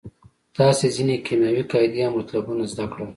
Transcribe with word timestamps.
تاسې 0.57 0.85
ځینې 0.95 1.15
کیمیاوي 1.27 1.63
قاعدې 1.71 1.99
او 2.07 2.11
مطلبونه 2.19 2.63
زده 2.71 2.85
کړل. 2.91 3.09